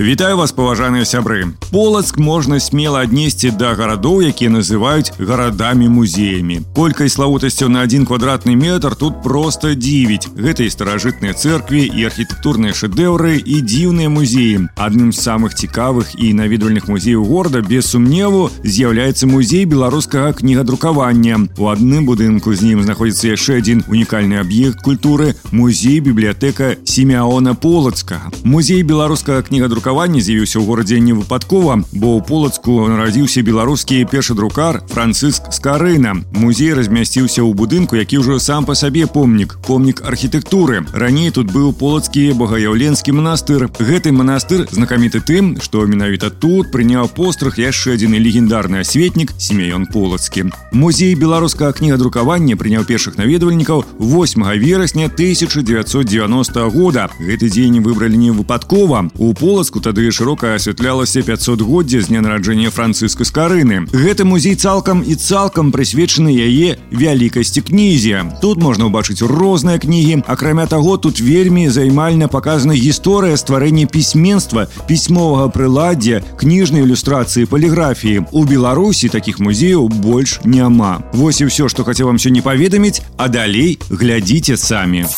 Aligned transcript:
Вітаю 0.00 0.38
вас 0.38 0.52
паважаныя 0.56 1.04
сябры 1.04 1.52
полацк 1.70 2.16
можна 2.16 2.58
смело 2.58 3.04
аднесці 3.04 3.50
да 3.60 3.74
гарадоў 3.76 4.22
якія 4.24 4.48
называюць 4.48 5.12
гарадамі 5.20 5.90
музеямі 5.92 6.64
колькасць 6.72 7.20
славутасцяў 7.20 7.68
на 7.68 7.82
один 7.84 8.06
квадратны 8.08 8.56
метр 8.56 8.96
тут 8.96 9.20
просто 9.22 9.74
дзівіць 9.76 10.32
гэта 10.32 10.64
і 10.64 10.72
старажытныя 10.72 11.36
церкві 11.36 11.84
і 11.84 12.08
архітэктурныя 12.08 12.72
шэдэўры 12.72 13.36
і 13.44 13.60
дзіўныя 13.60 14.08
музеі 14.08 14.72
адным 14.80 15.12
з 15.12 15.20
самых 15.20 15.52
цікавых 15.52 16.16
і 16.16 16.32
наведвальных 16.32 16.88
музеяў 16.88 17.28
горада 17.28 17.60
без 17.60 17.92
сумневу 17.92 18.48
з'яўляецца 18.64 19.28
музей 19.28 19.68
беларускага 19.68 20.32
кнігадрукавання 20.40 21.44
у 21.60 21.68
адным 21.68 22.08
будынку 22.08 22.56
з 22.56 22.72
ім 22.72 22.88
знаходзіцца 22.88 23.36
яшчэ 23.36 23.60
адзін 23.60 23.84
унікальны 23.84 24.40
аб'ект 24.40 24.80
культуры 24.80 25.36
музей 25.52 26.00
бібліятэка 26.00 26.80
семяона 26.88 27.52
полацкага 27.52 28.32
музей 28.48 28.80
беларускага 28.80 29.44
кнігадрукавання 29.44 29.83
друкаванні 29.84 30.20
з'явіўся 30.20 30.62
ў 30.62 30.64
горадзе 30.64 31.00
не 31.00 31.12
выпадкова 31.12 31.82
бо 31.92 32.08
ў 32.16 32.24
полацку 32.24 32.86
нарадзіўся 32.88 33.42
беларускі 33.42 34.04
першы 34.06 34.38
друкар 34.38 34.80
францыск 34.88 35.50
скарына 35.52 36.14
музей 36.32 36.72
размясціўся 36.72 37.42
ў 37.42 37.52
будынку 37.52 37.98
які 37.98 38.22
ўжо 38.22 38.38
сам 38.38 38.64
па 38.64 38.78
сабе 38.78 39.04
помнік 39.04 39.58
помнік 39.66 40.06
архітэктуры 40.06 40.86
раней 40.94 41.34
тут 41.34 41.50
быў 41.50 41.74
полацкі 41.74 42.30
багаяўленскі 42.38 43.12
манастыр 43.18 43.66
гэты 43.66 44.14
манастыр 44.14 44.64
знакаміты 44.70 45.20
тым 45.20 45.58
што 45.60 45.84
менавіта 45.84 46.30
тут 46.30 46.70
прыняў 46.70 47.10
пострах 47.10 47.58
яшчэ 47.58 47.98
адзін 47.98 48.14
легендарны 48.16 48.80
асветнік 48.86 49.34
семён 49.36 49.90
полацкі 49.90 50.48
музей 50.72 51.14
беларускага 51.18 51.74
кнігадрукавання 51.74 52.56
прыняў 52.56 52.86
першых 52.86 53.18
наведвальнікаў 53.18 53.84
8 53.98 54.46
верасня 54.62 55.10
1990 55.10 56.70
года 56.70 57.10
гэты 57.18 57.50
дзень 57.50 57.80
выбралі 57.80 58.16
не 58.16 58.30
выпадкова 58.30 59.10
у 59.18 59.34
полацку 59.34 59.73
вёску 59.74 59.80
тады 59.80 60.10
шырока 60.14 60.54
асвятлялася 60.54 61.20
500годдзя 61.26 62.00
з 62.00 62.06
дня 62.06 62.20
нараджэння 62.22 62.70
францыска 62.70 63.26
скарыны 63.26 63.90
гэты 63.90 64.22
музей 64.24 64.54
цалкам 64.54 65.02
і 65.02 65.14
цалкам 65.18 65.72
прысвечаны 65.74 66.30
яе 66.30 66.78
вялікасці 66.94 67.66
кнізе 67.66 68.22
тут 68.42 68.62
можна 68.62 68.86
ўбачыць 68.86 69.26
розныя 69.26 69.82
кнігі 69.82 70.22
акрамя 70.30 70.66
таго 70.70 70.96
тут 71.02 71.18
вельмі 71.18 71.66
займальна 71.68 72.30
паказана 72.30 72.78
гісторыя 72.78 73.34
стварэння 73.34 73.90
пісьменства 73.90 74.70
пісьмовага 74.86 75.50
прыладдзя 75.50 76.22
кніжнай 76.38 76.86
ілюстрацыі 76.86 77.50
паліграфіі 77.50 78.30
у 78.30 78.46
беларусі 78.46 79.10
такіх 79.10 79.42
музеяў 79.42 79.90
больш 79.90 80.38
няма 80.46 81.02
вось 81.12 81.42
і 81.42 81.50
ўсё 81.50 81.66
што 81.66 81.82
хацеў 81.82 82.06
вам 82.14 82.22
сёння 82.22 82.46
паведаміць 82.46 83.02
а 83.18 83.26
далей 83.26 83.82
глядзіце 83.90 84.54
самі 84.54 85.10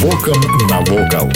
вокам 0.00 0.40
навокал. 0.64 1.28